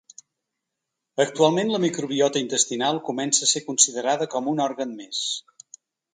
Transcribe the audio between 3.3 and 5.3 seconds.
a ser considerada com un òrgan més.